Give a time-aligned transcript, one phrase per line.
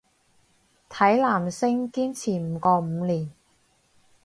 [0.89, 3.29] 睇男星堅持唔過五年